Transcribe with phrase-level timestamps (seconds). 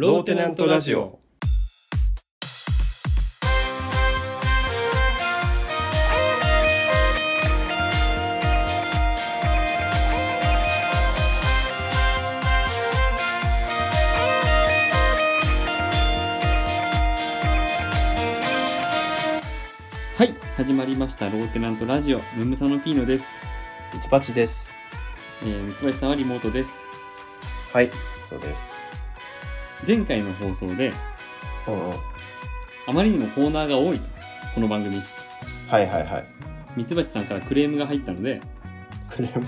[0.00, 1.18] ローテナントラジオ。
[20.16, 23.26] はい始まりましたローテナントラジオムムサノピーノです、
[23.92, 24.72] ミツバチです。
[25.42, 26.86] えー、三橋さんはリモートです
[27.72, 27.90] はい、
[28.28, 28.77] そうです。
[29.88, 30.92] 前回の放送で
[31.66, 31.92] うんうん。
[32.86, 34.04] あまりにもコーナーが多いと
[34.54, 34.96] この番組
[35.68, 36.26] はいはいはい。
[36.76, 38.40] ミツバチさんからクレームが入ったので、
[39.10, 39.46] クレーム？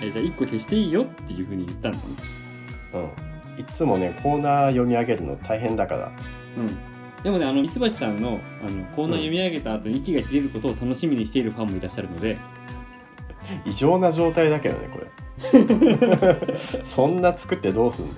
[0.00, 2.04] えーじゃあ1個消していいよっていうふうに言ったんだね
[2.94, 3.60] うん。
[3.60, 6.12] いつもね、コーナー読み上げるの大変だから。
[6.56, 6.76] うん
[7.22, 12.36] でもねあのミツバチさんのあのコーナー読み上げた後に息が切れることを楽しみにしているファンもいらっしゃるので
[13.64, 16.84] 異常な状態だけどね、これ。
[16.84, 18.12] そんな作ってどうすんの？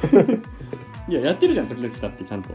[1.08, 2.54] いややってるじゃん時々だってちゃんと、う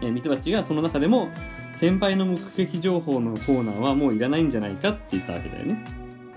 [0.00, 1.28] えーミツバチがその中でも
[1.74, 5.84] 先輩の目撃情報のコーナーはもういらないんじゃないかって言ったわけだよねん。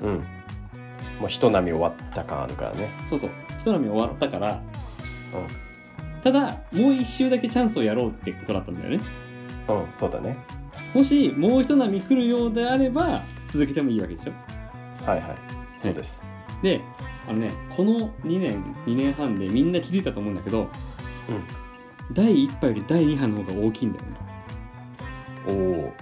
[0.04, 0.16] うん。
[1.20, 2.90] もう人並み終わった感あるからね。
[3.10, 9.00] そうそう一波終わったからうただもう一周だけチャンスをやろうってことだったんだよねん。
[9.00, 10.38] うん、そうだね。
[10.94, 14.32] もしもう一波来るようであれば続けてもいいわけでしょ
[15.06, 15.38] はいはい。
[15.76, 16.24] そうです。
[16.62, 16.82] で
[17.28, 20.70] あのねこの2年2年半でみんな気づいたと思うんだけどうん。
[22.14, 24.12] 第1波より第2波の方が大きいんだよね
[25.48, 25.52] お
[25.88, 25.94] お。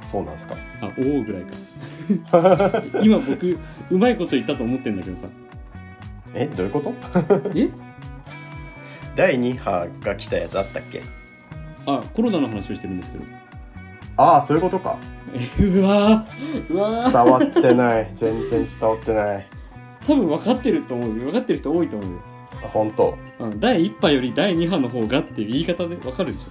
[0.00, 0.56] そうなんすか。
[0.80, 3.58] あおおぐらいか 今僕
[3.90, 5.26] うまいこと言ったと思ってんだけどさ
[6.34, 6.94] え、どういうこと？
[7.54, 7.68] え？
[9.16, 11.02] 第2波が来たやつあったっけ？
[11.86, 13.24] あコロナの話をしてるんですけど
[14.16, 14.96] ああ、そういうことか。
[15.34, 18.10] え うわーうわー伝わってない。
[18.14, 19.46] 全然伝わってない。
[20.08, 21.24] 多分分かってると思うよ。
[21.24, 22.18] 分かってる人多いと思うよ。
[22.64, 23.18] あ本当。
[23.38, 23.60] うん。
[23.60, 26.46] 第1波より第2波の方がっていう言い方で分かるでし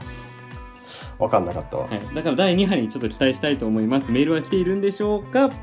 [1.19, 1.23] ょ。
[1.23, 1.87] わかんなかったわ。
[1.87, 4.11] はい、だから第2波にちょっと期待したいと思います。
[4.11, 5.49] メールは来ているんでしょうか？
[5.49, 5.55] ど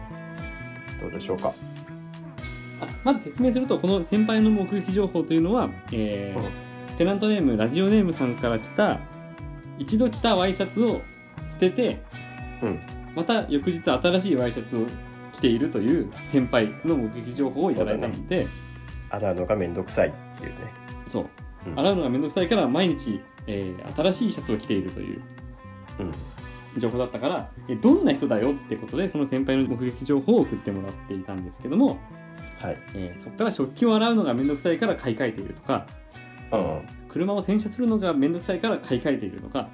[1.06, 1.52] うでしょうか？
[2.80, 9.00] あまず説明すると、この先輩の目撃情報というのは、えーテナントネーム、ラジオネームさんから来た、
[9.80, 11.00] 一度着たワイシャツを
[11.50, 12.00] 捨てて、
[12.62, 12.78] うん。
[13.16, 14.86] また翌日新しいワイシャツを
[15.36, 18.46] 着ているという先輩の目撃情報をいただいたので、
[19.10, 20.56] 洗うのがめんどくさいっていうね。
[21.06, 21.20] そ
[21.66, 25.20] う,、うん洗うのがめんどくさいから毎日、えー新しいシャツを着ているという
[26.00, 26.80] うん。
[26.80, 31.98] 情報だったから、えどんな人だよってことで、その先輩の目撃情報を送ってもらっていたんですけども、
[32.60, 32.76] はい。
[32.94, 35.86] えーそこから食器を洗うのがめんどくさいから買い替えているとか
[36.52, 36.82] うんうん。
[37.08, 39.68] 車を洗車するのがめんどくさいから買い替えているとか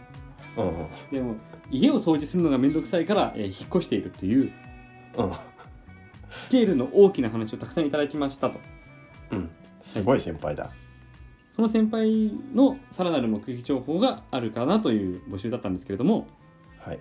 [0.56, 0.86] うんうん。
[1.10, 1.36] でも
[1.70, 4.52] 家を掃除するのがめんどくさいから、えー引っ越しているという
[5.16, 5.32] うん。
[6.30, 8.60] スケールの大きな話をたくさんいただきましたと
[9.30, 9.50] うん。
[9.82, 10.70] すごい先輩だ。
[11.56, 16.26] その先輩のさらなる目撃情報があるかなという募集だったんですけれども、
[16.78, 17.00] はい。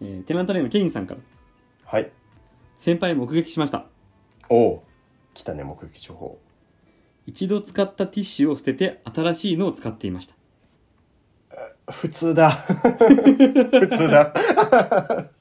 [0.00, 1.20] えーテナントネームケインさんから
[1.84, 2.10] はい。
[2.78, 3.86] 先輩目撃しました
[4.48, 4.84] おお。
[5.34, 6.38] 来たね、目撃情報。
[7.26, 10.34] 一度使ったティッシュを捨てて新しいのを使っていました
[11.92, 12.52] 普通だ。
[12.52, 14.34] 普通だ。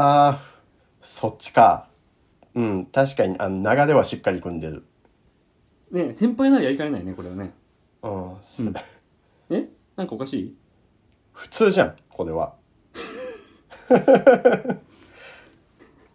[0.00, 0.40] ああ、
[1.02, 1.88] そっちか。
[2.54, 4.84] うん、確かに、あの、流れはしっかり組んでる。
[5.90, 7.52] ねえ先輩ならやりかねないねこれはね。
[8.02, 8.32] うん。
[8.32, 8.36] う
[8.70, 8.74] ん。
[9.50, 9.68] え？
[9.96, 10.54] なんかおかしい？
[11.32, 12.54] 普通じゃん、これは。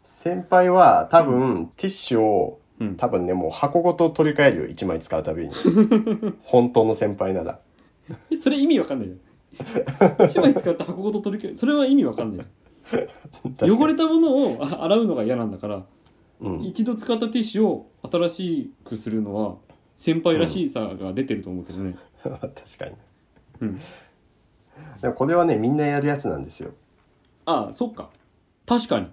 [0.04, 2.96] 先輩は多分、ティッシュをうん。
[2.96, 5.54] 多分ねもう箱ごと取り替えるよ1枚使うたびに。
[6.44, 7.60] 本当の先輩なら。
[8.32, 10.16] えそれ意味わかんないじゃん。
[10.28, 12.63] 1枚使った箱ごと取り替えそれは意味わかんない確かに
[13.62, 15.86] 汚れたものをあ洗うのが嫌なんだから、
[16.42, 19.56] うん、一度使ったティッシュを新しくするのは
[19.98, 21.96] 先輩らしさが出てると思うけどね。
[22.24, 22.92] 確かに。
[23.62, 23.80] うん、
[25.02, 26.72] でもこれはねみんなやるやつなんですよ。
[27.46, 28.10] ああそっか。
[28.66, 29.08] 確かに。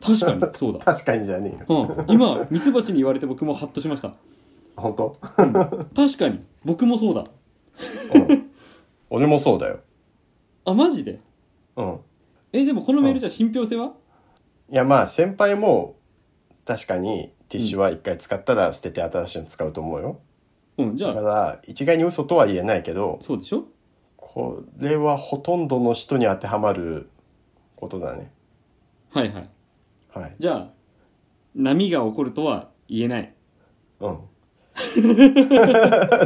[0.00, 0.40] 確かに。
[0.54, 1.86] そうだ、確かにじゃねえよ。
[1.86, 4.14] うん、今ミツバチに言われて僕もハッとしました。
[4.76, 5.16] 本当、
[5.94, 6.40] 確かに。
[6.64, 7.24] 僕もそうだ。
[8.14, 8.50] うん、
[9.10, 9.80] 俺もそうだよ。
[10.64, 11.20] あマジで？
[11.76, 11.98] うん
[12.60, 13.92] えでもこのメールじゃ信憑性は？
[14.70, 15.96] いやまあ先輩も
[16.66, 20.20] 確かにティッシュは一回使ったら捨てて新しいの使うと思うよ。
[20.78, 21.14] うんじゃあ。
[21.14, 23.64] だから一概に嘘とは言えないけどそうでしょ？
[24.16, 27.08] これはほとんどの人に当てはまる
[27.76, 28.30] ことだね。
[29.10, 29.48] はいはい。
[30.14, 30.36] はい。
[30.38, 30.68] じゃあ
[31.54, 33.32] 波が起こるとは言えない。
[34.00, 34.18] うん。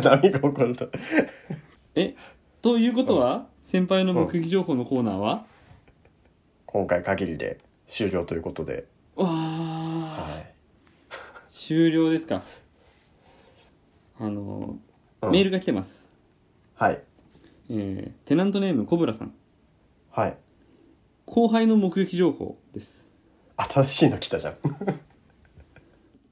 [0.02, 0.88] 波が起こると。
[1.94, 2.14] え
[2.61, 5.46] ということは、先輩の目撃情報のコーナーは、
[6.72, 10.54] 今回限りで終了ということで、わあ、はい、
[11.50, 12.42] 終了ですか。
[14.19, 14.78] あの
[15.20, 15.30] うん。
[15.30, 16.08] メールが来てます、
[16.74, 17.02] はい。
[17.69, 19.34] えーテナントネームコブラさん。
[20.10, 20.36] はい。
[21.26, 23.06] 後輩の目撃情報です。
[23.56, 24.56] 新しいの来たじゃん。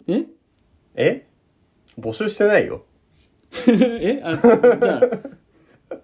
[0.08, 0.25] え？
[0.94, 1.26] え？
[1.98, 2.84] 募集してないよ。
[3.69, 4.22] え？
[4.25, 5.00] あじゃあ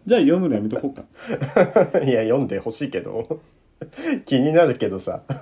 [0.05, 1.05] じゃあ読むのやめとこうか。
[2.05, 3.41] いや読んでほしいけど
[4.27, 5.23] 気になるけどさ。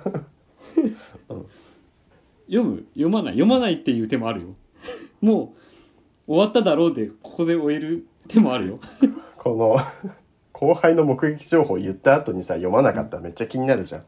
[2.47, 2.85] 読む？
[2.93, 3.33] 読まない？
[3.33, 4.55] 読まないっていう手もあるよ。
[5.21, 5.55] も
[6.27, 8.79] う終わっただろうでここで終える手もあるよ。
[9.37, 9.77] この
[10.53, 13.17] 後輩の目撃情報言った後にさ読まなかった。
[13.17, 14.05] らめっちゃ気になるじゃん。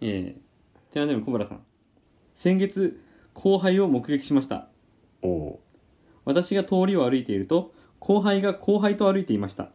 [0.00, 1.60] えー、テナントネーム小村さん
[2.34, 3.00] 先月
[3.34, 4.68] 後輩を目撃しました。
[5.22, 5.60] おお
[6.24, 9.70] 私が通りを歩いていると後輩が後輩と歩いていました。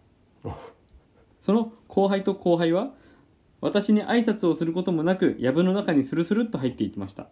[1.39, 2.93] その後輩と後輩は
[3.61, 7.27] 私に挨拶をすることもなく藪の中にスルスルっと入っていきました。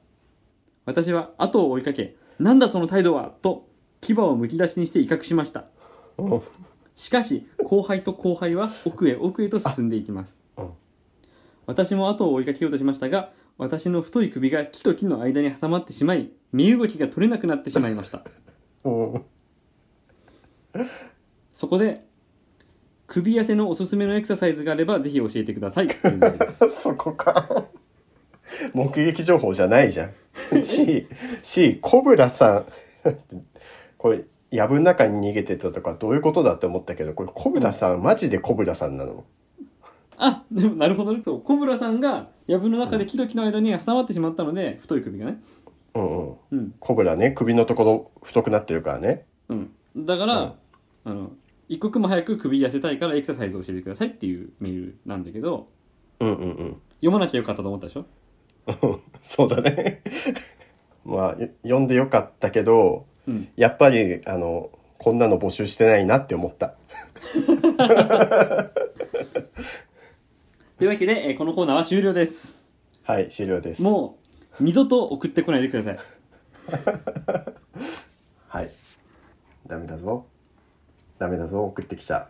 [0.86, 3.68] 私は後を追いかけ「なんだその態度は!」と
[4.02, 5.66] 牙をむき出しにして威嚇しました。
[6.18, 6.42] うん
[6.96, 10.38] しかし後輩と後輩は奥へ奥へと進んでいきます。
[10.58, 10.70] うん
[11.66, 18.24] 私も後を追いかけようとしましたが私の太い首が木と木の間に挟まってしまい身動きが取れなくなってしまいました。
[18.84, 18.90] う。
[18.90, 19.26] ん
[21.54, 22.06] そこで
[23.10, 25.88] 首痩せのおすすめのエクササイズがあればぜひ教えてください。
[25.88, 27.66] というメールですそこか。
[28.74, 30.14] 目撃情報じゃないじゃん。
[30.64, 31.08] C,
[31.42, 32.66] C コブラさん。
[33.98, 39.26] これ藪の中に逃げてたとかどういうことだって思ったけどこれコブラさんマジでコブラさんなの？
[40.18, 41.22] あでもなるほどね。
[41.24, 41.42] そう。
[41.42, 45.42] コブラさんが藪の中で木と木の間に挟まってしまったので太い首がね。
[45.96, 46.38] うんうん。
[46.52, 46.76] うん。
[46.80, 49.26] コブラね首のところ太くなってるからね。
[49.48, 49.72] うん。
[49.98, 50.52] だから、うん。
[51.06, 51.32] あの
[51.70, 55.68] 一刻も早く首痩せたいからエクササイズを教えてくださいっていうメールなんだけど
[56.20, 56.82] うんうんうん。
[56.96, 58.06] 読まなきゃよかったと思ったでしょ？
[59.22, 60.02] そうだね。
[61.06, 63.48] まあよ読んでよかったけどうん。
[63.56, 66.76] やっぱりあのこんなの募集してないなって思った。
[70.78, 72.64] というわけで、えーこのコーナーは終了です。
[73.04, 73.82] はい終了です。
[73.82, 74.18] も
[74.60, 76.00] う二度と送ってこないでください。
[78.48, 78.70] はい。
[79.68, 80.26] ダメだぞ
[81.20, 82.28] ダメだぞ送ってきちゃ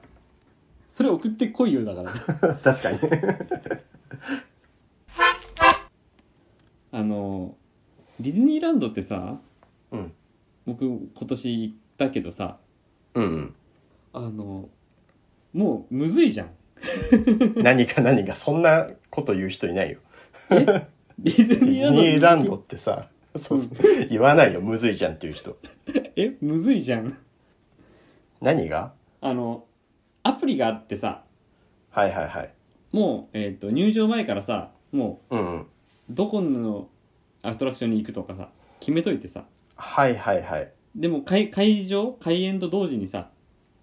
[0.88, 3.00] それ送ってこいよだから 確かに。
[6.92, 7.56] あの
[8.20, 9.40] ディズニーランドってさ
[9.92, 10.12] うん。
[10.66, 12.58] 僕今年行ったけどさ
[13.14, 13.56] うんうん。
[14.12, 14.70] あの
[15.54, 16.50] もうむずいじゃん。
[17.62, 20.00] 何か何かそんなこと言う人いないよ。
[20.50, 20.66] え？
[21.20, 23.70] ディズディズニーランドってさそうそう
[24.10, 24.62] 言わないよ。
[24.62, 25.58] むずいじゃんっていう人。
[26.16, 26.36] え？
[26.42, 27.16] むずいじゃん
[28.42, 28.94] 何が？
[29.22, 29.66] あの
[30.24, 31.24] アプリがあってさ。
[31.92, 32.54] はいはいはい。
[32.92, 35.62] もう、えー、と入場前からさもうんうん。
[35.62, 35.66] う
[36.10, 36.88] どこの
[37.42, 38.50] アトラクションに行くとかさ
[38.80, 39.46] 決めといてさ。
[39.76, 40.72] はいはいはい。
[40.96, 43.30] でも会会場開園と同時にさ、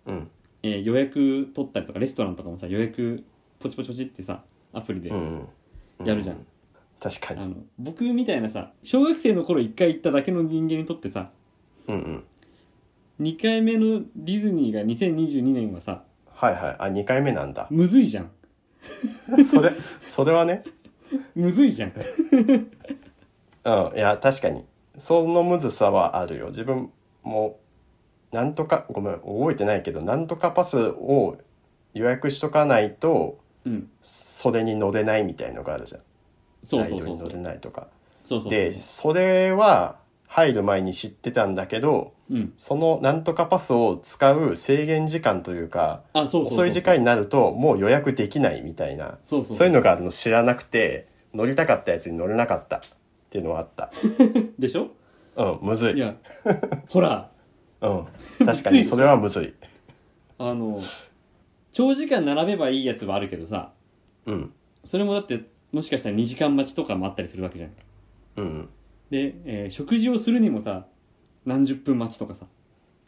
[0.07, 0.31] うん。
[0.63, 3.25] えー予約取ったりとかレストランとかもさ予約
[3.61, 4.43] ポチポチポチってさ
[4.73, 5.49] アプリで、うん
[6.01, 6.07] うん。
[6.07, 6.47] やるじゃん。
[7.01, 7.41] 確かに。
[7.41, 11.31] あの僕みたいなさ小学生の頃1回行っただけの人間にとってさ
[11.87, 12.25] うんうん
[13.21, 16.03] 2回目のディズニーが2022年はさ
[16.37, 16.77] はいはい。
[16.79, 17.67] あ2回目なんだ。
[17.71, 18.31] むずいじゃん。
[19.45, 19.73] それ
[20.09, 20.65] それはね。
[21.35, 21.93] むずいじゃん。
[23.65, 23.97] うん。
[23.97, 24.65] いや確かに。
[24.99, 26.49] そのむずさはあるよ。
[26.49, 26.91] 自分
[27.23, 27.59] も
[28.33, 31.39] なんとかごめん覚えてないけどなんとかパスを
[31.95, 33.89] 予約しとかないとうん。
[34.03, 36.03] それに乗れないみたいのがあるじゃん。
[36.63, 37.89] そうライドに乗れそうそうそうないとか
[38.29, 38.51] そうそう。
[38.51, 39.97] でそれは
[40.37, 42.53] 入る前に知ってたんだけどうん。
[42.59, 49.17] そのなんとかパスを使う制限時間というか遅い時間になるともう予約できないみたいな。
[49.25, 49.57] そうそう。
[49.57, 52.81] そういうのがあるの知らなくて乗りたかったやつに乗れなかったっ
[53.31, 53.91] ていうのはあった。
[54.59, 54.89] でしょ？
[55.37, 55.95] うんむずい。
[55.95, 56.15] いや
[56.91, 57.31] ほら。
[57.81, 58.07] うん。
[58.47, 59.55] 確かにそれはむずい。
[60.39, 60.83] あの
[61.73, 63.73] 長時間並べばいいやつはあるけどさ。
[64.27, 64.53] うん。
[64.85, 65.41] それもだって
[65.73, 67.71] もしかしたら2時間待ちとかもあったりするわけじゃん。
[68.37, 68.69] うん
[69.11, 70.87] で、えー食事をするにもさ
[71.45, 72.47] 何十分待ちとかさ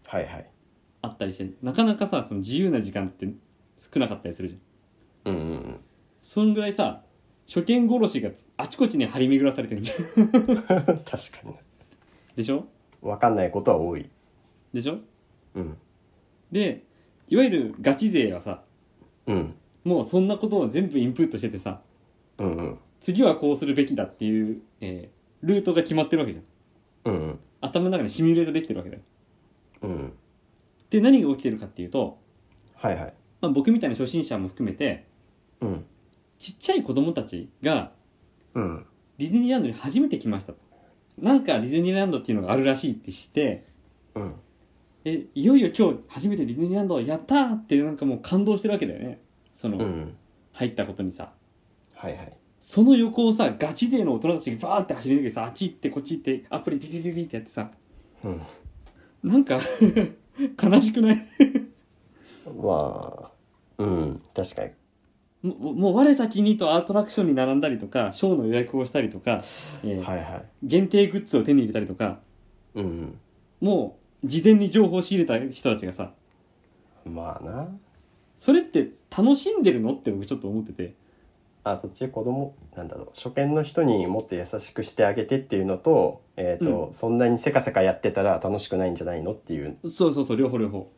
[0.07, 0.51] はいはい。
[1.03, 3.29] あったりしてなかなかさその自由な時間って
[3.77, 5.33] 少なかったりするじゃん。
[5.33, 5.81] うんうんうん。
[6.23, 7.03] そんぐらいさ
[7.47, 9.99] 初見殺しがあちこちに張り巡らされてるじゃん。
[10.25, 11.09] 確か
[11.45, 11.55] に。
[12.37, 12.67] でしょ？
[13.01, 14.09] 分かんないことは多い。
[14.73, 14.99] でしょ？
[15.55, 15.77] うん。
[16.53, 16.85] で
[17.29, 18.63] いわゆるガチ勢はさ
[19.27, 19.55] うん。
[19.85, 21.81] もうそんなことを全部インプットしててさ
[22.39, 22.79] うんうん。
[23.01, 27.13] 次はこうするべきだっていう、えールートが決まってるわけじゃん。
[27.13, 27.39] うんうん。
[27.61, 29.03] 頭の中にシミュレートできてるわけだよ。
[29.83, 30.13] うん
[30.91, 32.19] で何が起きてるかっていうと、
[32.75, 33.15] はいはい。
[33.41, 35.07] まあ、僕みたいな初心者も含めて
[35.61, 35.85] うん。
[36.39, 37.93] ちっちゃい子供たちが
[38.55, 38.87] うん。
[39.19, 40.59] ディズニーランドに初めて来ましたと。
[41.19, 43.65] なんかディズニーランドっていうのがあるらしいって知って
[44.15, 44.35] うん。
[45.05, 49.21] えいよいよ今日初めてディズニーランドやったーってなんかもう感動してるわけだよね。
[49.53, 50.17] その、うん。
[50.53, 51.33] 入ったことにさ。
[51.95, 52.38] はいはい
[52.71, 57.71] その横をさガチ勢の大人たちがバーって走り抜けてさあっち行ってこっち行ってアプリピピピピってやってさ。
[58.23, 58.43] うん。
[59.23, 59.59] なんか
[60.63, 61.27] 悲しくない？
[62.63, 63.31] ま
[63.79, 65.51] あうん確かに。
[65.51, 69.45] もうもう我先にとアトラクションに並んだりとかショーの予約をしたりとか、
[69.83, 70.45] えーはいはい。
[70.63, 72.21] 限定グッズを手に入れたりとか
[72.75, 73.19] うん。
[73.63, 76.13] もう事前に情報を仕入れた人たちがさ。
[77.07, 77.69] まあな。
[78.37, 79.95] それって楽しんでるの？
[79.95, 80.93] って僕ちょっと思ってて
[81.73, 89.77] あそっち子供なんだろう初見の人にもっと優しくしてあげてっていうのと,、えーとそんなにせかせかやってたら楽しくないんじゃないのっていう。
[89.85, 90.91] そうそうそう両方両方。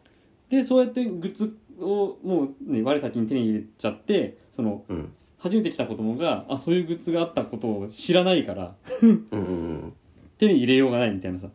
[0.49, 5.13] でそうやってグッズをもうね我先に手に入れちゃってそのうん。
[5.39, 9.93] 初めて来た子供があそういうグッズがあったことを知らないからうんうん
[10.37, 11.49] 手に入れようがないみたいなさ。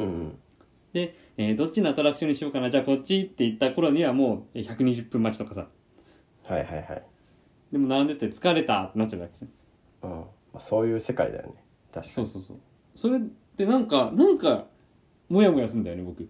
[0.00, 0.38] うんうん。
[0.92, 5.68] で、えーどっちのアトラクションにしようかなじゃあこっちって言った頃にはもうえー120分待ちとかさ。
[6.44, 7.02] はいはいはい、
[7.72, 10.10] でも並んでて疲れたってなっちゃうわけじゃん。
[10.10, 10.18] うん。
[10.20, 11.54] まあ、そういう世界だよね。
[11.92, 12.12] 確かに。
[12.14, 12.56] そうそうそう。
[12.94, 13.20] それっ
[13.56, 14.66] てなんかなんか
[15.28, 16.28] モヤモヤするんだよね僕。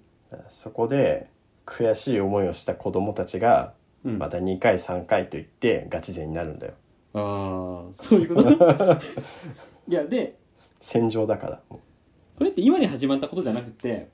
[0.49, 1.29] そこで
[1.67, 4.19] 悔しい思いをした子供たちがうん。
[4.19, 6.75] また2回3回と言ってガチ勢になるんだよ。
[7.15, 8.51] ああそういうこと？
[9.89, 10.37] いやで
[10.81, 11.81] 戦場だからも
[12.39, 14.09] これって今に始まったことじゃなくて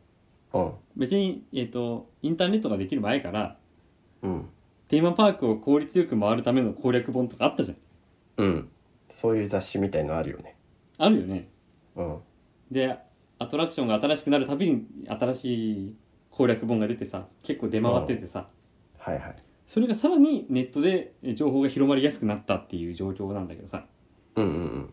[0.52, 0.72] ううん。
[0.96, 3.56] 別に、えー、とインターネットができる前から
[4.22, 4.48] うん
[4.88, 8.44] テーマパークを効率よく回るための攻略本とかあったじゃん。
[8.44, 8.68] うん。
[9.10, 10.56] そういう雑誌みたいのあるよね。
[10.96, 11.48] あるよね。
[11.96, 12.18] うん。
[12.70, 12.98] で
[13.38, 15.94] アトラクションが新しくなるたびに新しい
[16.30, 18.48] 攻略本が出てさ結構出回っててさ、
[18.98, 19.36] はいはい。
[19.66, 23.84] それがさらにネットでえ情報が広まりやすくなったっていう状況なんだけどさ。
[24.36, 24.92] うんうん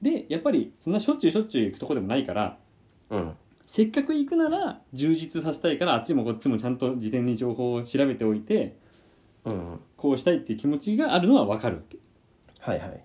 [0.00, 2.58] でやっぱりそんなしょっちゅうしょっちゅう行くとこでもないから
[3.10, 3.32] うんうん。
[3.66, 8.76] せっかく行くなら充実させたいからあっちもこっちもちゃんと事前に情報を調べておいて
[9.48, 9.80] うんうん。
[9.96, 11.98] こうしたいっていう気持ちがあるのは分かるわけ。
[12.60, 13.04] はいはい。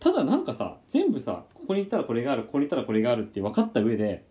[0.00, 4.24] ただなんかさ全部さここに行ったらこれがあるここに行ったらこれがあるって分かった上で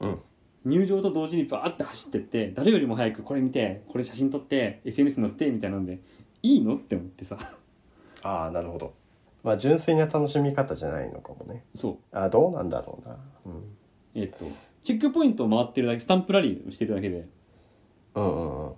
[0.00, 0.20] うん。
[0.64, 6.00] 入場と同時にバーって走ってって誰よりも早くこれ見てこれ写真撮って SNS 載せてみたいなんで
[6.42, 7.36] いいのって思ってさ。
[8.22, 8.94] ああなるほど。
[9.42, 11.64] まあ純粋な楽しみ方じゃないのかもね。
[11.74, 11.96] そう。
[12.16, 13.18] あどうなんだろうな。
[13.44, 13.62] うん。
[14.14, 14.46] えっと
[14.82, 17.26] チェックポイントを回ってるだけスタンプラリーをしてるだけで。
[18.14, 18.72] うんうんうん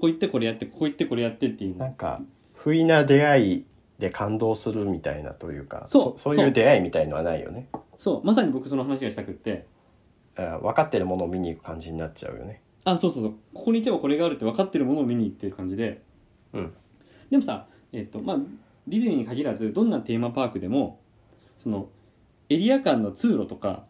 [0.00, 1.76] ここ行ってこれやってここ行ってこれやってっていう。
[1.76, 2.22] なんか
[2.54, 3.64] 不意な出会い
[3.98, 7.68] で感動するみたいなというかそうそういう出会いみたいのはないよね。
[7.98, 8.26] そう。
[8.26, 9.66] まさに僕その話がしたくって。
[10.36, 12.62] あ分かってるものを見に行く感じになっちゃうよね。
[12.84, 13.34] あそうそうそう。
[13.52, 16.00] ここに行けばこれがあるって分かってるものを見に行ってる感じで。
[16.54, 16.72] うん。
[17.30, 18.36] でもさえっとまあ
[18.88, 20.98] ディズニーに限らずどんなテーマパークでも
[21.58, 21.90] その
[22.48, 23.84] エリア間の通路とか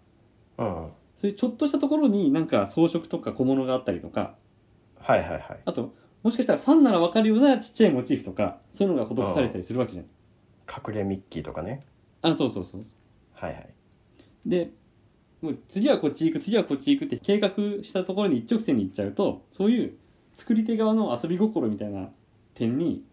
[0.59, 0.89] うん。
[1.21, 4.35] そういうちょっとしたところになんか装飾とか小物があったりとか。
[4.99, 5.61] はいはいはい。
[5.65, 10.05] あともしかしたらファンなら分かるようなちっちゃいモチーフとかそういうのが施されたりするわけじゃん。
[10.69, 11.85] 隠れミッキーとかね。
[12.23, 12.85] あそうそうそう
[13.33, 13.69] はいはい
[14.45, 14.71] で
[15.41, 17.51] もう次はこっち行く次はこっち行くって計画
[17.83, 19.95] したところに一直線に行っちゃうとそういう
[20.35, 22.11] 作り手側の遊び心みたいな
[22.55, 23.05] 点に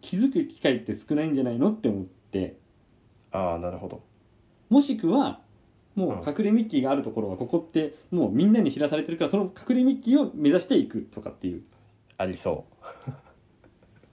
[0.00, 2.56] 気づく機会って少ないんじゃないのって思って。
[3.32, 4.02] ああなるほど。
[4.70, 5.40] もしくは
[5.96, 6.20] もうん。
[6.20, 11.62] う隠れミッキーがあるところはここってもうみんなに知らされてるからその隠れミッキーを目指していくとかっていう
[12.18, 12.66] ありそ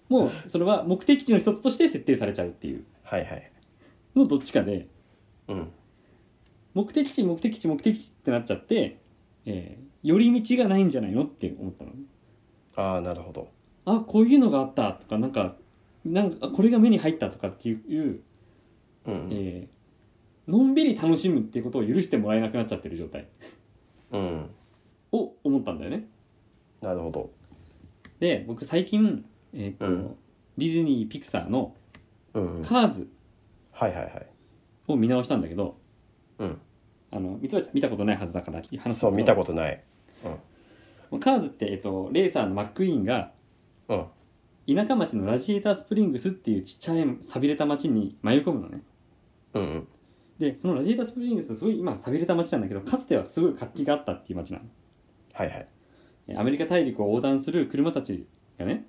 [0.09, 0.13] う。
[0.13, 2.83] もうそれは目的地の一つとして設定されちゃうっていう。
[3.03, 3.51] はいはい。
[4.15, 4.87] のどっちかで
[5.47, 5.71] うん。
[6.73, 8.99] 目的地目的地目的地ってなっちゃって、
[9.45, 11.91] えー寄り道がないんじゃないのって思ったの。
[12.75, 13.49] ああなるほど。
[13.85, 15.55] あこういうのがあったとかなんか
[16.03, 18.19] なんかあこれが目に入ったとかっていう、
[19.05, 23.27] うんえーのんびり楽しむっていうことを許してもらえなくなっちゃってる状態。
[24.11, 24.49] うん。
[25.13, 26.05] を思ったんだよね。
[26.81, 27.31] なるほど
[28.19, 30.15] で僕最近、えーとうん。
[30.57, 31.75] ディズニー・ピクサーの
[32.33, 33.09] うんうん「カーズ
[33.71, 34.27] はいはいはい」
[34.87, 35.77] を見直したんだけど
[36.39, 36.61] うん。
[37.11, 39.83] あの三つは見たことないはずだから話すそう見たこことない。
[41.11, 43.31] とカーズって、えー、とレーサーのマック・イーンが
[43.87, 44.05] うん。
[44.75, 48.81] 田舎町のラジエータースプリングスっていうちっちゃい寂れた町に迷い込むのね。
[49.53, 49.87] うんうん。
[50.39, 54.65] でそのラジエータースプリングスすごい今寂れた町なんだけどかつてはすごい活気があったっていう町なの。
[55.33, 55.57] はいはい。
[55.57, 55.67] え
[56.37, 58.25] アメリカ大陸を横断する車たち
[58.57, 58.85] がね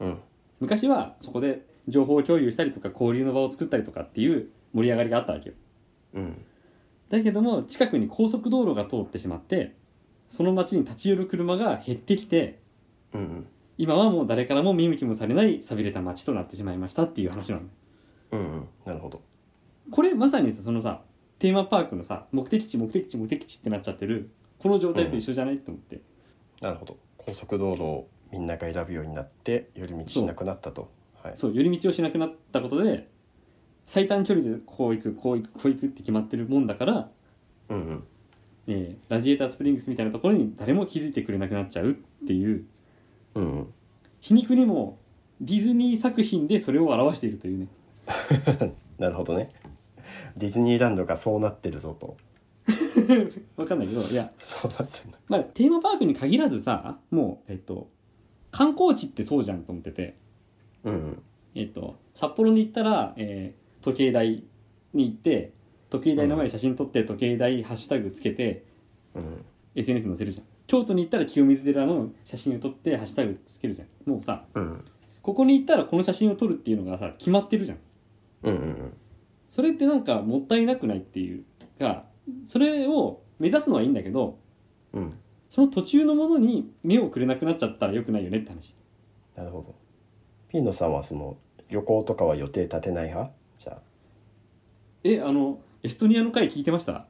[0.00, 0.18] うん。
[0.60, 5.54] 昔はそこで情報共有したりとか交流の場を作ったりとかっていう盛り上がりがあったわけよ。
[6.14, 6.44] うん。
[7.08, 9.74] だけども近くに高速道路が通ってしまって
[10.28, 12.58] その町に立ち寄る車が減ってきて
[13.14, 13.46] うんうん。
[13.78, 17.62] 今はもう誰からも見向きもされない寂れた町となってしまいましたっていう話なの
[18.32, 18.68] うんうん。
[18.84, 19.20] なるほど。
[19.90, 21.02] これまさにさそのさ
[21.38, 25.58] テーマパークのさ目的地目的地目的地ってなっちゃってるこの状態と一緒じゃない？
[25.58, 26.00] と思って
[26.60, 26.96] なるほど。
[27.18, 30.90] 高速道路をみんなが選ぶようになって寄り道しなくなったと。
[31.22, 31.32] はい。
[31.36, 33.08] そう寄り道をしなくなったことで
[33.86, 37.10] 最短距離でこう行くこう行くこう行くって決まってるもんだから、
[37.68, 38.04] うんうん。
[38.68, 41.94] えーラジエータースプリングスみたいなところに誰も気づいてくれなくなっちゃうっ
[42.26, 42.64] ていう。
[43.34, 43.72] うんうん。
[44.20, 44.98] 皮肉にも
[45.40, 47.68] ディズニー作品でそれを表しているというね。
[48.98, 49.50] なるほどね。
[50.36, 52.16] ディズニーランドがそうなってるぞと
[53.56, 54.32] わかんないけどいや。
[54.38, 57.88] そうなってんだまあテーマパークに限らずさもうえっと
[58.50, 60.16] 観光地ってそうじゃんと思ってて。
[60.84, 61.22] うんうん。
[61.54, 64.42] えっと札幌に行ったら、えー時計台
[64.94, 65.52] に行って
[65.90, 68.64] 時計台の前に写真撮って時計台ハッシュタグつけて
[69.14, 69.44] うん。
[69.76, 70.44] SNS 載せるじゃん。
[70.66, 74.10] 京都に行ったら清水寺の写真を撮ってハッシュタグつけるじゃん。
[74.10, 74.84] もうさうん。
[75.22, 77.78] ここに行ったらこの写真を撮るっていうのがさ決まってるじゃん
[78.44, 78.92] うんうん。
[79.48, 81.44] それってなんかもったいなくないっていう
[81.78, 82.04] か
[82.46, 84.38] それを目指すのはいいんだけど
[84.92, 85.02] うん。
[85.02, 85.18] うん
[85.48, 88.74] その途中のものに目をくれなくなっちゃったらよくないよねって話。
[89.36, 89.74] なるほど。
[90.48, 91.36] ピーノさんはその
[91.70, 93.32] 旅行とかは予定立てない派？
[93.56, 93.78] じゃ
[95.04, 96.92] えあのエストニアの回聞いてました？
[96.92, 97.06] あ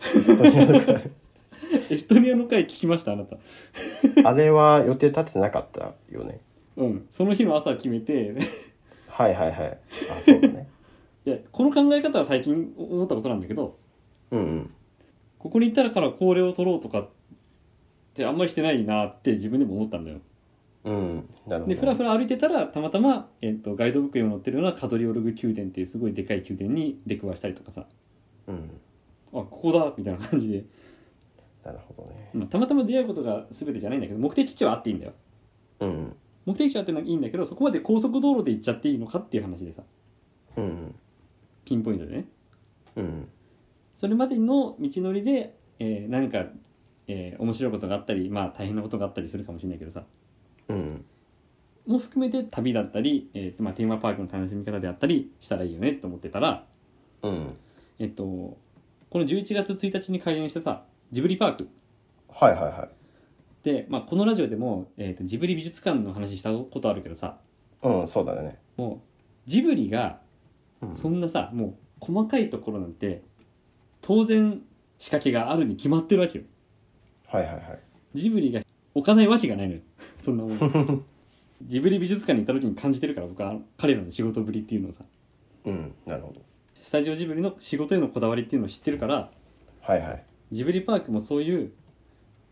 [0.00, 1.10] エストニアの回。
[1.90, 3.36] エストニアの回聞きましたあなた。
[4.26, 6.40] あれは予定立ててなかったよね。
[6.76, 7.06] うん。
[7.10, 8.34] その日の朝決めて。
[9.08, 9.78] はいはいはい。
[10.10, 10.68] あそうだね。
[11.26, 13.76] いやこの考え方は最近思ったことなんだけど
[14.30, 14.70] うんうん。
[15.38, 17.08] ここに行ったらからこれを取ろうとかっ
[18.14, 20.18] てあんまりしてないなって自分でも思ったんだよ。
[20.84, 21.28] うん。
[21.46, 21.74] なるほど。
[21.74, 27.86] でふらふら歩いてたらたまたま、えっとガイドブックにも載ってるようなカドリオルグ宮殿っていうすごいでかい宮殿に出くわしたりとかさ。
[28.46, 28.70] うん。
[29.32, 30.64] あここだみたいな感じで、
[31.64, 32.30] なるほどね。
[32.34, 35.12] まあ、たまたま出会うことが全てじゃないんだけど目的地はあっていいんだよ。
[35.80, 36.16] うん
[36.46, 39.82] 目的地はあっていいんだけどそこまで高速道路で行っちゃっていいのかっていう話でさ。
[40.56, 40.94] うん
[41.64, 42.26] ピンポイントでね。
[42.96, 43.28] うん
[43.96, 46.46] それまでの道のりで、えー何か、
[47.06, 50.04] えー面白いことがあったりまあ大変なことがあったりするかもしれないけどさ。
[50.68, 51.04] うん。
[51.86, 56.64] も含めて旅だったり、えーまあ、テーマパークの楽しみ方であったりしたらいいよねと思ってたら、
[57.22, 57.56] うん。
[57.98, 58.58] えっと、こ
[59.18, 61.68] の11月1日に開園したさジブリパーク。
[62.30, 62.88] はいはいはい。
[63.64, 67.38] で、まあ、このラジオでも、えーとジブリ美術館の話したことあるけどさ。
[67.82, 68.58] うんそうだね。
[68.76, 69.02] も
[69.46, 70.20] うジブリが
[70.80, 70.94] うん。
[70.94, 73.22] そんなさもう細かいところなんて
[74.06, 74.60] 当然
[74.98, 76.44] 仕掛けがあるに決まってるわけよ。
[77.26, 77.80] はいはいはい。
[78.14, 78.60] ジブリが
[78.92, 79.80] 置かないわけがないのよ。
[80.22, 81.04] そんなもん。
[81.64, 85.06] ジブリ美術館に行った時に感じてるから僕は彼らの仕事ぶりっていうのをさ。
[85.64, 86.42] うんなるほど。
[86.74, 89.30] スタジオジブリの仕事へのこだわりっていうのを知ってるから
[89.80, 90.24] はいはい。
[90.52, 91.72] ジブリパークもそういう、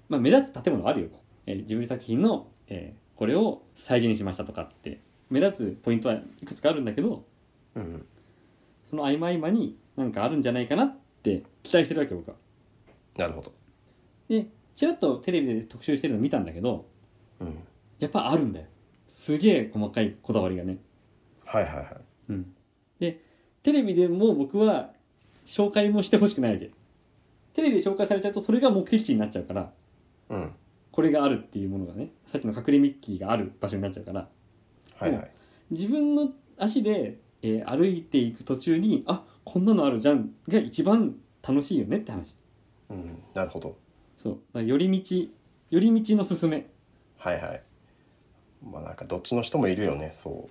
[0.08, 1.08] まあ、目立つ建物あるよ、
[1.44, 5.00] えージブリ作品の、えーこれを再現しましたとかって。
[5.30, 7.24] 目立つポイントはいくつかあるんだけど
[7.76, 8.06] うん
[8.84, 12.36] その合間合間になんかあるんじゃないかなって期待してるわけ僕は。
[13.16, 13.52] なるほど。
[14.28, 16.86] でちらっとテレビで特集してるの見たんだけど
[17.40, 17.58] うん。
[17.98, 18.66] やっぱあるんだよ。
[19.06, 20.78] すげえ細かいこだわりがね。
[21.44, 21.86] はいはいはい。
[22.30, 22.54] うん。
[22.98, 23.20] で
[23.62, 24.90] テレビでも僕は
[25.46, 26.70] 紹介もしてほしくないわけ。
[27.54, 29.72] テレビで紹介されちゃうとそれが目的地になっちゃうから
[30.30, 30.52] うん。
[30.90, 34.28] これがあるっていうものがねさっきの隠れミッキーがある場所になっちゃうから。
[34.96, 35.30] はいはい
[35.70, 41.14] 自分の足で、えー歩いていく途中にあこんなのあるじゃんが一番
[41.46, 42.34] 楽しいよねって話。
[42.88, 43.76] うんなるほど。
[44.16, 44.32] そう。
[44.32, 45.16] だから寄り道
[45.70, 46.70] 寄り道のすすめ。
[47.18, 47.62] はいはい。
[48.64, 50.10] まあなんかどっちの人もいるよね。
[50.14, 50.50] そう。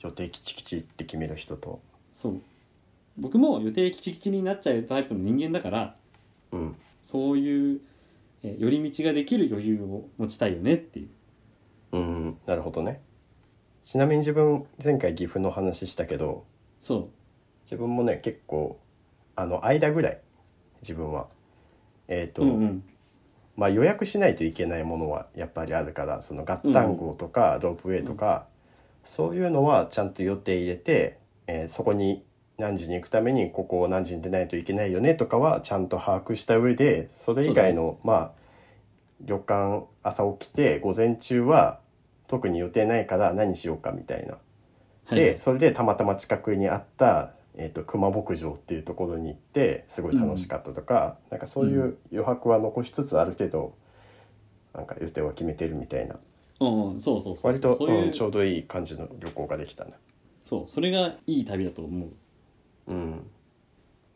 [0.00, 1.82] 予定きちきちって決める人と。
[2.14, 2.40] そう。
[3.18, 5.96] 僕も予定きちきちになっちゃうタイプの人間だから
[6.52, 6.76] うん。
[7.04, 7.80] そういう、
[8.42, 11.08] えー寄り道ができる余裕を持ちたいよねっていう。
[11.92, 13.02] うんなるほどね。
[13.84, 16.44] ちなみに自分前回岐阜の話したけど
[16.80, 17.10] そ
[17.68, 18.80] 自分もね結構
[19.36, 20.20] あの間ぐらい
[20.80, 21.26] 自分は。
[22.08, 22.84] えっ、と、ううんうん。
[23.56, 28.46] まあ予約しないといけないものはやっぱりあるからその合体号とかロープウェイとか、
[29.04, 32.24] そういうのはちゃんと予定入れて、えーそこに
[32.56, 38.32] 何時に行くためにここを何時に出ないといけないよねとかはちゃんと把握した上でそれ以外の、まあ
[39.20, 41.80] 旅館朝起きて午前中は
[42.28, 44.34] 特に予定ないから何しようかみたいな。
[44.34, 44.40] は
[45.12, 45.14] い。
[45.16, 53.74] でそれでたまたま近くにあった、えー、と熊牧場っていうところに行ってすごい楽しかったとか、なんかそういう余白は残しつつある程度
[54.72, 56.16] なんか予定は決めてるみたいな。
[56.60, 59.90] うんうんそうそうそう割とそうんちょうどいい感じの旅行ができたな。
[60.44, 62.10] そうそれがいい旅だと思う。
[62.86, 63.26] うん、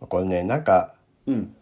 [0.00, 0.94] これねなんか
[1.26, 1.54] うん。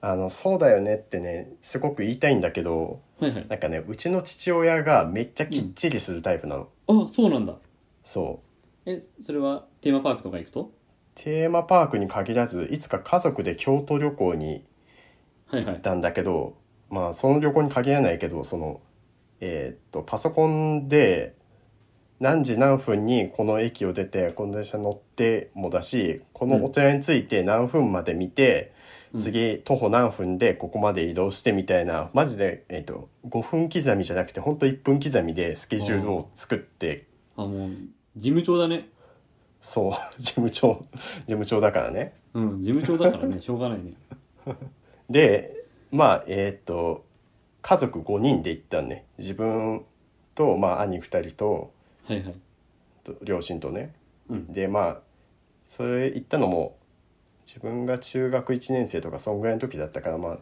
[0.00, 3.46] あのそうだよねってねすごく言いたいんだけどはいはい。
[3.48, 7.54] なんかねうちの父親がめっちゃきっちりするタイプなの、あそうなんだ。
[8.02, 8.40] そ
[8.86, 8.90] う。
[8.90, 10.72] えそれはテーマパークとか行くと？
[11.14, 14.64] テーマパークに限らずいつか家族で京都旅行に
[15.46, 15.74] はいはい。
[15.74, 16.56] 行ったんだけど
[16.90, 18.80] まあその旅行に限らないけどその
[19.40, 21.34] えーっとパソコンで
[22.20, 28.72] 何時何分にこの駅を出てこの電車乗ってもだしこのお寺に着いて何分まで見て、
[29.12, 29.20] うん。
[29.20, 37.70] 次徒歩何分でここまで移動してみたいなマジで、えーっと5分刻みじゃなくてほんと1分刻みでスケジュールを作ってあもう
[38.16, 38.88] 事務長だね
[39.64, 39.92] そう。
[40.20, 40.86] 事務長事
[41.26, 42.12] 務長だからね。
[42.34, 43.40] うん事務長だからね。
[43.40, 43.94] しょうがないね。
[45.10, 47.04] でまあえーっと
[47.62, 49.06] 家族5人で行ったんね。
[49.18, 49.84] 自分
[50.34, 51.72] と、まあ、兄2人と
[52.06, 52.34] はいはい。
[53.04, 53.94] と両親とね。
[54.28, 54.52] うん。
[54.52, 55.00] でまあ
[55.64, 56.76] それ行ったのも
[57.46, 60.38] 自分が中学1年生とかそんぐらいの時だったからまあ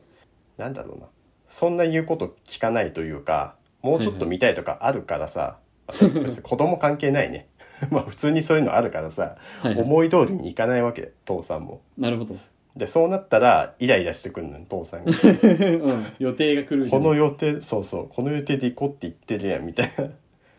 [0.58, 1.06] なんだろうな。
[1.48, 7.46] そんな言うこと聞かないというかもうちょっと見たいとかあるからさ、まあそれ別に子供関係ないね
[7.90, 9.82] まあ普通にそういうのあるからさ、はいはい。
[9.82, 11.80] 思い通りにいかないわけ父さんも。
[11.98, 12.36] なるほど。
[12.76, 15.12] でそうなったらイライラしてくるのよ父さんが。
[15.12, 16.06] うん。
[16.18, 17.02] 予定が来るじゃん。
[17.02, 18.08] この予定そうそう。
[18.08, 20.08] この予定で行こうって言ってるやんみたいな。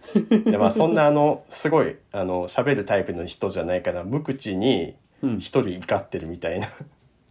[0.52, 5.40] でまあそんなあのすごいあの喋るタイプの人じゃないから無口にうん。
[5.40, 6.68] 一人怒ってるみたいな。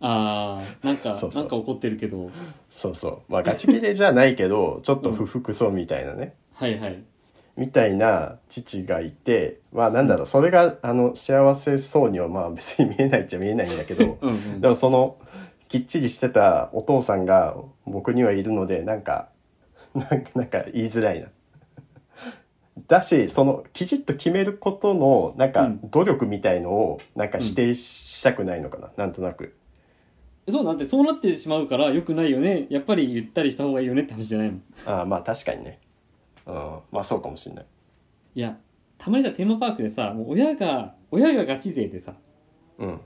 [0.00, 0.86] あー。
[0.86, 1.42] なんかそうそう。
[1.42, 2.30] なんか怒ってるけど。
[2.70, 3.32] そうそう。
[3.32, 7.02] まあガチ切れじゃないけどちょっと不服そうみたいなね、はいはい
[7.56, 15.16] みたいな父がいてまあなんだろうそれがあの幸せそうにはまあ 別に見えないっちゃ見えないんだけどうんうんでもその
[15.68, 19.28] きっちりしてたお父さんが僕にはいるのでなんか
[19.94, 21.28] なんかなんか言いづらいな。
[22.88, 29.54] だしそのきちっと決めることのなんかうん努力みたいのをなんか否定したくないのかな、なんとなく。
[30.48, 34.58] そうなんてそうなってしまうからよくないよねやっぱり言ったりした方がいいよねって話じゃないの？
[34.86, 35.78] ああまあ確かにね。
[36.46, 36.54] うん
[36.90, 37.66] まあそうかもしれない。
[38.34, 38.56] いや
[38.98, 42.14] たまにさテーマパークでさもう親が親がガチ勢でさ
[42.78, 43.00] うん。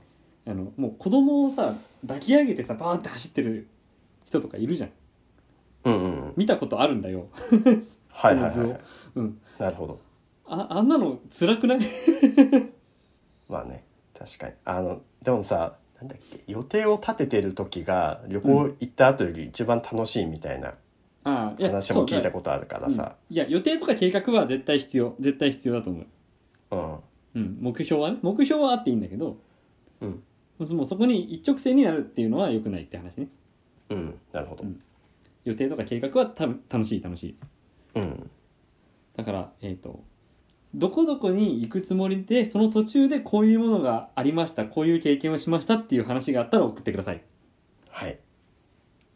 [0.47, 3.67] あのもう子供をさ抱き上げてさバーンって走ってる
[4.25, 4.89] 人とかいるじゃん
[5.85, 6.33] うんうんうん。
[6.37, 7.27] 見たことあるんだよ
[8.09, 8.81] はいはいはい、その図をはい。
[9.15, 9.99] うんなるほど。
[10.45, 11.79] ああんなの辛くない？
[13.49, 13.83] まあね
[14.17, 20.75] 確かにあのでもさなんだっけ予定を立ててる時が旅行行った後より一番楽しいみたいな
[21.27, 23.17] ああいや話も聞いたとことあるからさ。
[23.29, 26.05] いや予定とか計画は絶対必要絶対必要だと思う、
[27.35, 27.43] うん。
[27.43, 28.19] うん、目標はね。
[28.21, 29.37] 目標はあっていいんだけど
[29.99, 30.23] うん。
[30.69, 33.27] もうそこに一直線になるっていうのは良くないって話ね。
[33.89, 34.19] うん。
[34.31, 34.63] なるほど。
[34.63, 34.81] うん。
[35.43, 37.35] 予定とか計画は多分楽しい楽しい。
[37.95, 38.29] うん。
[39.17, 40.01] だからえっ、と
[40.73, 47.21] どこどこに行くつもりでその途中でこういうものがありましたこういう経験をしましたっていう話があったら送ってください。
[47.89, 48.17] はい。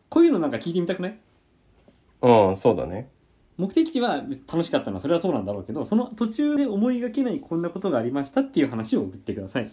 [0.10, 1.18] こういうのなんか聞いてみたくない？
[2.22, 3.10] うんそうだね。
[3.58, 9.70] 目的地は楽しかったのはそれはそうなんだろうけどその途中で思いがけないこんなことがありましたっていう話を送ってください。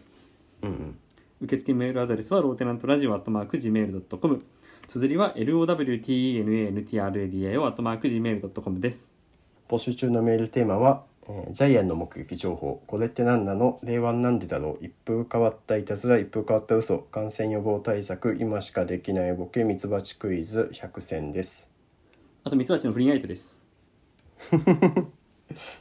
[0.62, 0.98] うんうん。
[1.40, 4.44] 受付メールアドレスはローテナントラジオアットマーク Gmail.com
[4.88, 9.08] 綴りは LOWTENANTRADIO アットマーク Gmail.com です。
[9.68, 12.82] 募集中のメールテーマは、えージャイアンの目撃情報。
[12.86, 13.78] これって何なの？
[13.82, 14.84] 令和なんでだろう？
[14.84, 16.98] 一風変わったいたずら一風変わった嘘。
[16.98, 21.67] 感染予防対策今しかできないボケミツバチクイズ100選です
[22.44, 23.60] あとミツバチの不倫相手です。
[24.52, 25.06] 引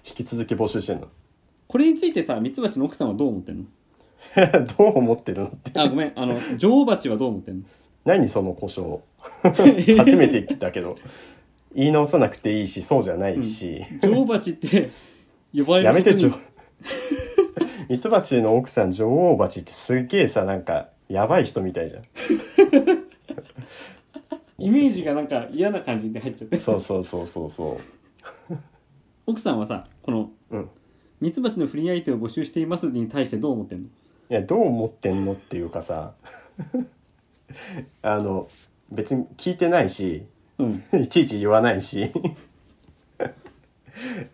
[0.04, 1.08] き続き募集してんの？
[1.68, 3.66] これについてさミツバチの奥さんはどう思ってんの？
[4.78, 5.80] どう思ってるのって。
[5.80, 6.14] あごめん。
[6.16, 7.64] あの女王バチはどう思ってんの？
[8.06, 9.00] 何その故障
[9.98, 10.96] 初めて聞いたけど。
[11.76, 14.90] 言い直さなくていいしそうじゃないし、女王バチって
[15.54, 16.32] 呼ばれるやめてちょ
[17.88, 22.04] ミツバチの奥さん女王バチってすっげえさなんかやばい人みたいじゃん
[24.60, 26.58] イメージがなんか嫌な感じで入っちゃって。
[26.58, 27.80] そうそうそうそうそ
[29.28, 30.70] 奥さんはさこのううん。
[31.20, 33.88] ミツバチの不倫相手を募集していますに対してどう思ってんの？
[34.30, 36.14] いやどう思ってんのっていうかさ。
[38.02, 38.48] あの
[38.92, 40.24] 別に聞いてないし
[40.58, 40.84] うん。
[41.02, 42.12] いちいち言わないし。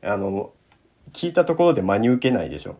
[0.01, 0.51] あの
[1.13, 2.77] 聞いたところで真に受けないでしょ。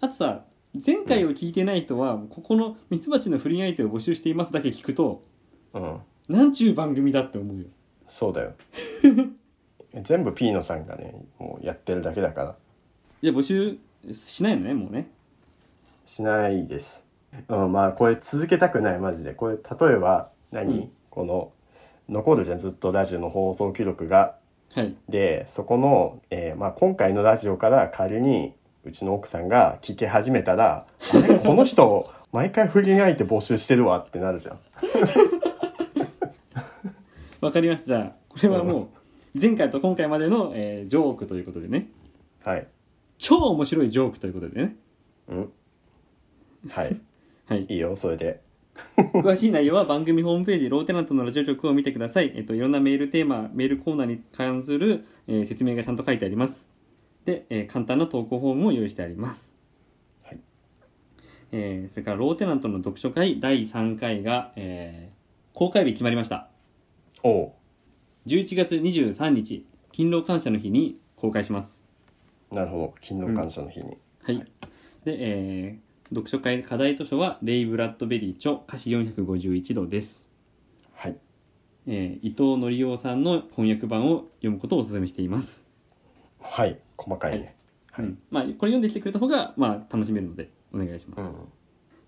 [0.00, 0.44] あとさ
[0.86, 5.22] 前回を聞いてない人はここのミツバチの不倫相手を募集していますだけ聞くと
[5.74, 7.64] うんなんちゅう番組だって思うよ
[8.06, 8.54] そうだよ
[10.02, 12.56] 全部ピーノさんがねもうやってるだけだから
[13.22, 13.78] じゃあ募集
[14.12, 15.10] しないのねもうね
[16.04, 17.04] しないです。
[17.48, 19.34] うん、まあこれ続けたくないマジで。
[19.34, 21.52] これ例えば何、うんこの
[22.08, 24.36] 残るじゃんずっとラジオの放送記録が。
[24.72, 31.38] はいでそこの、えーまあ、今回のラジオから仮にうちの奥さんが聞き始めたら「あれ？
[31.38, 34.58] この人毎回不倫相手募集してるわ」ってなるじゃん。
[37.40, 38.90] わかりましたじゃあこれはも
[39.34, 41.88] う前回と今回までの、えージョークということでね
[42.44, 42.66] はい。
[43.18, 44.76] 超面白いジョークということでね
[45.28, 45.52] うん？
[46.70, 47.00] はい。
[47.46, 48.40] はいいいよそれで。
[48.96, 52.32] 詳しい内容は番組ホームページローテナントのラジオ局を見てください。
[52.36, 56.68] えっと、いろんなメールテーマ、メールコーナーに関する、えー説明がちゃんと書いてあります。
[57.24, 59.52] で、えー簡単な投稿フォームも用意してあります。
[60.22, 60.40] はい。
[61.52, 65.18] えーそれからローテナントの読書会第3回が、えー
[65.58, 66.48] 公開日決まりました。
[67.22, 67.52] おう
[68.26, 71.84] 11月23日、勤労感謝の日に公開します。
[72.52, 74.38] なるほど勤労感謝の日に、はい。
[75.04, 80.26] で、えー読書会課題図書はレイ・ブラッドベリー著歌詞451度です。
[80.94, 81.18] はい
[81.86, 85.64] えー伊藤則夫さんの翻訳版を読むことをお勧めしています。
[86.40, 87.54] はい細かいね
[87.98, 91.20] うんまあ、これ読んできてくれた方が、まあ、楽しめるのでお願いします。
[91.20, 91.52] うん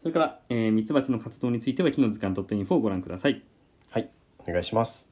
[0.03, 3.43] それから、えー、ミツバチの活動については、木の図鑑 .info をご覧ください。
[4.51, 5.09] はいお願いします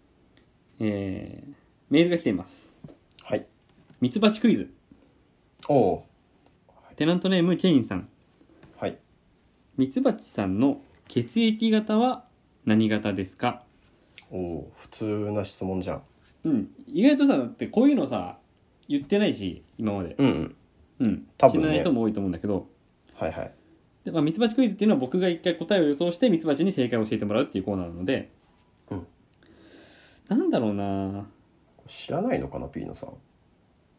[0.81, 1.53] えー
[1.91, 2.75] メールが来ています。
[3.23, 3.47] はい
[4.01, 4.69] ミツバチクイズ。
[5.69, 6.03] おう
[6.97, 8.09] テナントネーム、ケインさん。
[8.77, 8.99] はい
[9.77, 12.25] ミツバチさんの血液型は
[12.67, 13.63] 何型ですか？
[14.31, 16.03] おう普通な質問じゃん
[16.45, 16.69] うん。
[16.89, 18.39] 意外とさ、だってこういうのさ、
[18.89, 20.17] 言ってないし、今まで。
[20.19, 20.57] うんうん
[20.99, 21.27] うん。
[21.39, 22.67] 多分ね知らない人も多いと思うんだけど、
[23.15, 23.53] はいはい
[24.05, 28.38] で、まあ、ミツバチクイズっていうのは僕が一回答えを予想してミツバチに正解を教えてもらうっていうコーナーなので、うん
[30.29, 31.27] なんだろうな。
[31.87, 33.15] 知らないのかなピーノさん。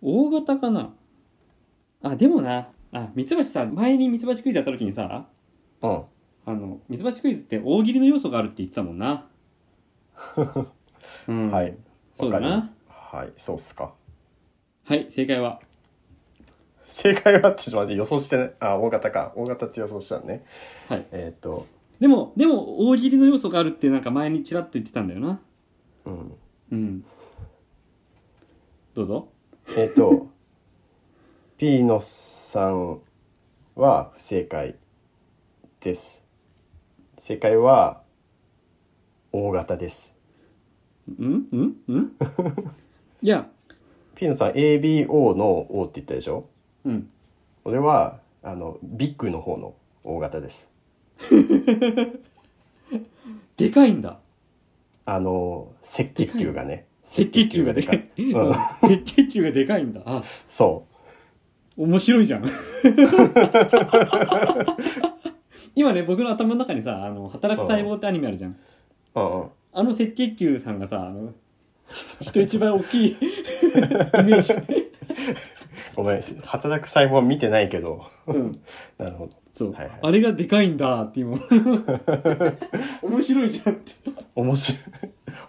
[0.02, 0.94] 大型かな。
[2.02, 5.28] あ、でもな、あ、ミツバチさ、前にミツバチクイズやった時にさ、
[5.82, 6.04] うん。
[6.46, 9.28] あの、ミツバチクイズって大喜利の要素があるって言ってたもんな。
[11.28, 11.52] うん。
[11.52, 11.76] はい。
[12.16, 12.72] そうだな。
[12.88, 13.34] はい。
[13.38, 13.94] そうっすか。
[14.86, 15.62] はい、正解は。
[16.88, 18.54] 正解はちょっと待って予想してね。
[18.60, 19.34] あ大型か。
[19.36, 20.44] 大型って予想したのね。
[20.88, 21.06] はい。
[21.12, 21.68] えっ、と。
[22.00, 25.40] でも、でも、大喜利の要素があるってなんか前にちらっと言ってたんだよな。
[26.10, 26.38] うん。
[26.72, 27.06] うん。
[28.96, 29.30] どうぞ。
[29.78, 30.28] えっ、と
[31.58, 33.00] ピーノさん
[33.76, 34.76] は不正解
[35.82, 36.24] です。
[37.18, 38.02] 正解は
[39.32, 40.16] 大型です。
[41.20, 41.24] ん？
[41.24, 41.58] ん？
[41.92, 42.12] ん？
[43.22, 43.50] いや、
[44.16, 46.46] ピーノさん ABO の O って言ったでしょ？
[46.86, 47.10] うん。
[47.66, 50.70] 俺はあのビッグの方の大型です。
[53.58, 54.20] でかいんだ。
[55.12, 58.08] あの赤血球がね赤血球がでかい。
[58.18, 60.02] うん 赤血球がでかいんだ。
[60.06, 60.86] あ、そ
[61.76, 62.46] 面白いじゃん。
[65.76, 68.52] 今ね、僕の頭の中にさ、あの、働く細胞ってアニメあるじゃん。
[68.52, 68.56] う
[69.16, 71.32] うんうんあの赤血球さんがさ、あの、
[72.22, 74.54] 人一番大きい イメージ。
[75.96, 78.60] ごめん働く細胞は見てないけどうん。
[78.98, 81.38] なるほどそう、はいはいあれがでかいんだって今。
[83.04, 83.92] 面白いじゃんって。
[84.34, 84.82] 面白い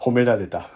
[0.00, 0.68] 褒められた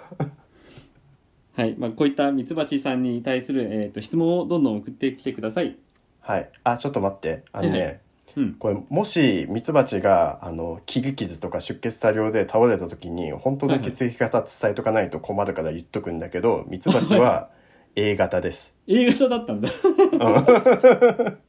[1.57, 1.75] はい。
[1.77, 5.77] まあ、こういったミツバチさんに対する、えー、と質問をどんどん送ってきてください。
[6.21, 7.95] はいあちょっと待ってあのね、はいは
[8.37, 8.55] うん。
[8.55, 17.51] これもしミツバチがあの切り傷とか出血多量で倒れた時に本当の血液型伝えとかないと困るから言っとくんだけど、ミツバチは
[17.97, 19.69] A 型です A 型だったんだ。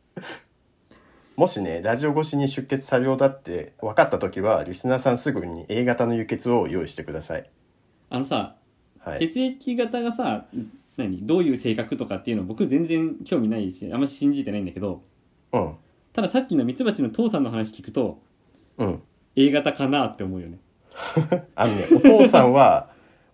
[1.36, 7.50] もしねラジオ越しに出血多量だって分かった時はリスナーさんすぐに A 型の輸血を用意してください。
[8.10, 8.56] あのさ、
[9.00, 9.20] はい。
[9.20, 10.46] 血液型がさ、
[10.98, 15.04] 何どういう性格とかっていうの僕全然興味ないし、あんま信じてないんだけど、
[15.52, 15.76] うん。
[16.14, 18.22] たださっきのミツバチの父さんの話聞くと、
[18.78, 19.02] うん。
[19.36, 20.60] A 型かなって思うよね。
[21.56, 22.90] あのねお父さんは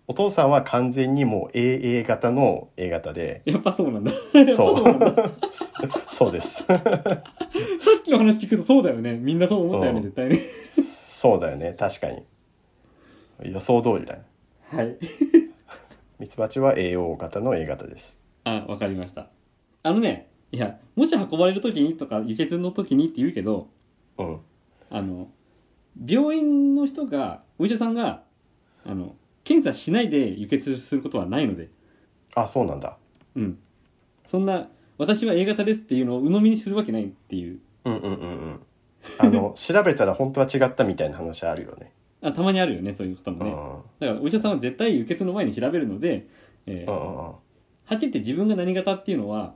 [0.08, 4.12] お父さんは完全にもう AA 型の A 型でやっぱそうなんだ。
[4.56, 4.72] そ。
[4.72, 4.84] う
[6.10, 9.16] そうです さっきの話聞くとそうだよね。
[9.16, 10.38] みんなそう思ったよね、うん絶対ね。
[10.82, 12.24] そうだよね確かに
[13.44, 14.22] 予想通りだね
[14.70, 14.96] はい。
[16.18, 19.28] ミツバチは AO 型の A 型ですあ、わかりました。
[19.82, 23.68] あのね、いや、もし運ばれる時にとか、輸血の時にって言うけど、
[24.18, 24.38] うん
[24.90, 25.28] あの、
[26.06, 28.22] 病院の人が、お医者さんが、
[28.84, 29.16] あの、
[29.52, 31.68] 検査しないで輸血することはないので、
[32.34, 32.96] あそうなんだ
[33.36, 33.58] うん。
[34.26, 37.58] そんな、私は A 型ですっていうのを鵜呑みにするわけないっていう。
[37.84, 38.60] うんうんうんうん
[39.18, 43.50] あの 調べたら本当は違ったみたいな話あるよねあたまにあるよね、そういうこともね。
[43.50, 43.56] うん
[43.98, 46.26] だから、お医者さんは絶対輸血の前に調べるので、
[46.66, 47.32] えーうんうんうん
[47.84, 49.54] はっきり言って自分が何型っていうのは、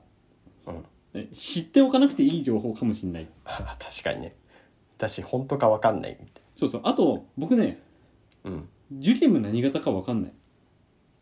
[0.67, 3.29] うんえ知っておかなくていい情報かもしれない。
[3.45, 4.35] あ 確かにね
[4.99, 6.19] 私本当か分かんない
[6.57, 6.81] そうそう。
[6.85, 7.81] あと、僕ね、
[8.45, 10.33] うんジュリム何型か分かんない。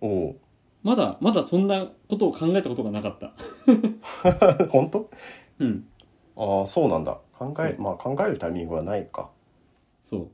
[0.00, 0.36] おお
[0.82, 3.32] まだ、まだそんなことを考えたことがなかった。
[4.68, 5.10] 本当？
[5.60, 5.86] うん。
[6.36, 9.30] ああそうなんだ考えまあ考えるタイミングはないか
[10.02, 10.28] そう。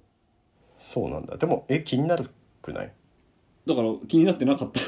[0.77, 2.31] そうなんだでもえ気になる
[2.63, 2.93] くない？
[3.67, 4.81] だから気になってなかった。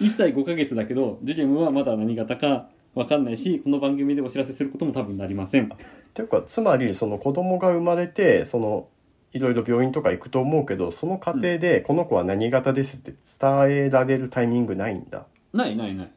[0.00, 5.68] 1歳5ヶ月だけど、ジュリムはまだ何型かわかんないしこの番組でお知らせすることも多分なりませんっ
[6.14, 8.88] ていうかつまりその子供が生まれてその
[9.34, 15.26] いろいろ病院とか行くと思うけどその過程でこの子は何型ですって伝えられるタイミングないんだ。
[15.52, 16.06] ないないない。
[16.06, 16.10] へ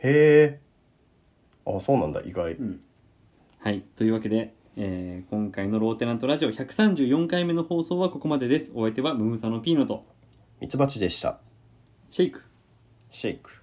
[0.00, 0.60] え。
[1.66, 2.52] あそうなんだ意外。
[2.52, 2.80] うん。
[3.58, 8.70] はいというわけで、えー今回のローテナントラジオ134回目の放送はここまでです。
[8.74, 10.04] お相手はムムサノピーノと。
[10.60, 11.40] ミツバチでした。
[12.10, 12.42] シェイク。
[13.08, 13.62] シェイク